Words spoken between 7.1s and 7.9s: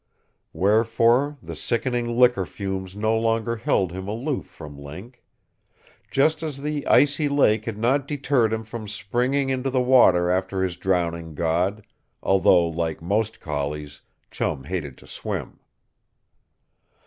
lake had